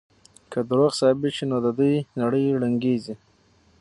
[0.51, 3.15] که دروغ ثابت شي نو د دوی نړۍ ړنګېږي.